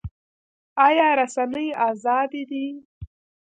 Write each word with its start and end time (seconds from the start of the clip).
آیا 0.87 1.07
رسنۍ 1.19 1.67
ازادې 1.89 2.43
دي؟ 2.49 2.65